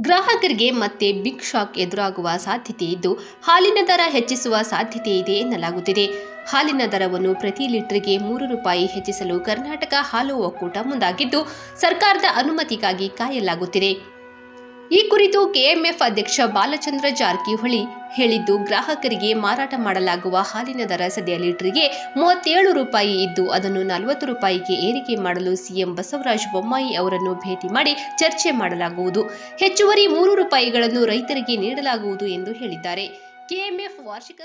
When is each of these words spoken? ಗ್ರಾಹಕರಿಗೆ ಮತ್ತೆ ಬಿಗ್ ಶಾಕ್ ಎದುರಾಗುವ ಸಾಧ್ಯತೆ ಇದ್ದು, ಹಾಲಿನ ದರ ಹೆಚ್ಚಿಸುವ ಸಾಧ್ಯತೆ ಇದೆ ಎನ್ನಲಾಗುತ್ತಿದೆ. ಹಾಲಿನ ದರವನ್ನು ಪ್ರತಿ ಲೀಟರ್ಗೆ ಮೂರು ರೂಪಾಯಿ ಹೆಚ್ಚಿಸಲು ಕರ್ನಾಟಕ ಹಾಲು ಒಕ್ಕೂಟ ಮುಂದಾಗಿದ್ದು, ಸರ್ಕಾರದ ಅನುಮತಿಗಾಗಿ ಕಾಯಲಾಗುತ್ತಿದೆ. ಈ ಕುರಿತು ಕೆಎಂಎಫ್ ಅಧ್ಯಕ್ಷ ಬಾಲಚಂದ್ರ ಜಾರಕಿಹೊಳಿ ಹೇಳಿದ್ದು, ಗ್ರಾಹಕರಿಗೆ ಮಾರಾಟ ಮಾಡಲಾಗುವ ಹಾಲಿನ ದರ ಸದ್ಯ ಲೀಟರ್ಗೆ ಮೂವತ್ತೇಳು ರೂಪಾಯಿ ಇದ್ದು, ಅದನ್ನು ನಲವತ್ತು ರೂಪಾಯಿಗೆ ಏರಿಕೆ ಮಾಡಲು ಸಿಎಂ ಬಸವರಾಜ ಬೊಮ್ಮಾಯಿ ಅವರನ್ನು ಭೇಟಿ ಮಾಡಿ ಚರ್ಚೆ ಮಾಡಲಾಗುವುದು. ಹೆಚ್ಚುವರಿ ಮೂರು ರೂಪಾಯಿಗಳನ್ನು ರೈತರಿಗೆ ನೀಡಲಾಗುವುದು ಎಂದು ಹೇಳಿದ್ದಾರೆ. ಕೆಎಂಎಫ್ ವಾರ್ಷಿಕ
ಗ್ರಾಹಕರಿಗೆ 0.00 0.70
ಮತ್ತೆ 0.70 1.12
ಬಿಗ್ 1.12 1.42
ಶಾಕ್ 1.42 1.78
ಎದುರಾಗುವ 1.78 2.30
ಸಾಧ್ಯತೆ 2.36 2.84
ಇದ್ದು, 2.84 3.12
ಹಾಲಿನ 3.44 3.78
ದರ 3.88 4.00
ಹೆಚ್ಚಿಸುವ 4.08 4.56
ಸಾಧ್ಯತೆ 4.62 5.18
ಇದೆ 5.18 5.32
ಎನ್ನಲಾಗುತ್ತಿದೆ. 5.32 6.04
ಹಾಲಿನ 6.48 6.82
ದರವನ್ನು 6.92 7.34
ಪ್ರತಿ 7.34 7.68
ಲೀಟರ್ಗೆ 7.68 8.18
ಮೂರು 8.18 8.46
ರೂಪಾಯಿ 8.46 8.86
ಹೆಚ್ಚಿಸಲು 8.86 9.40
ಕರ್ನಾಟಕ 9.40 9.94
ಹಾಲು 10.00 10.36
ಒಕ್ಕೂಟ 10.38 10.76
ಮುಂದಾಗಿದ್ದು, 10.82 11.40
ಸರ್ಕಾರದ 11.80 12.24
ಅನುಮತಿಗಾಗಿ 12.34 13.08
ಕಾಯಲಾಗುತ್ತಿದೆ. 13.08 14.15
ಈ 14.92 15.08
ಕುರಿತು 15.08 15.46
ಕೆಎಂಎಫ್ 15.46 16.02
ಅಧ್ಯಕ್ಷ 16.02 16.40
ಬಾಲಚಂದ್ರ 16.46 17.06
ಜಾರಕಿಹೊಳಿ 17.10 17.80
ಹೇಳಿದ್ದು, 18.12 18.58
ಗ್ರಾಹಕರಿಗೆ 18.58 19.34
ಮಾರಾಟ 19.34 19.74
ಮಾಡಲಾಗುವ 19.76 20.36
ಹಾಲಿನ 20.40 20.80
ದರ 20.88 21.00
ಸದ್ಯ 21.08 21.38
ಲೀಟರ್ಗೆ 21.38 22.14
ಮೂವತ್ತೇಳು 22.16 22.72
ರೂಪಾಯಿ 22.72 23.22
ಇದ್ದು, 23.22 23.50
ಅದನ್ನು 23.50 23.82
ನಲವತ್ತು 23.82 24.26
ರೂಪಾಯಿಗೆ 24.26 24.72
ಏರಿಕೆ 24.72 25.16
ಮಾಡಲು 25.16 25.56
ಸಿಎಂ 25.56 25.94
ಬಸವರಾಜ 25.94 26.40
ಬೊಮ್ಮಾಯಿ 26.52 26.94
ಅವರನ್ನು 26.94 27.34
ಭೇಟಿ 27.34 27.68
ಮಾಡಿ 27.68 27.94
ಚರ್ಚೆ 28.18 28.50
ಮಾಡಲಾಗುವುದು. 28.50 29.22
ಹೆಚ್ಚುವರಿ 29.58 30.06
ಮೂರು 30.06 30.34
ರೂಪಾಯಿಗಳನ್ನು 30.34 31.04
ರೈತರಿಗೆ 31.04 31.56
ನೀಡಲಾಗುವುದು 31.56 32.26
ಎಂದು 32.26 32.52
ಹೇಳಿದ್ದಾರೆ. 32.52 33.26
ಕೆಎಂಎಫ್ 33.48 34.06
ವಾರ್ಷಿಕ 34.06 34.34